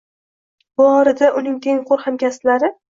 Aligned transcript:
Bu 0.81 0.87
orada 0.93 1.31
uning 1.43 1.61
tengqur 1.69 2.07
hamkasblari 2.09 2.77